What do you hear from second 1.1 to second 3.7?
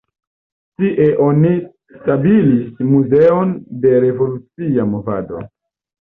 oni establis muzeon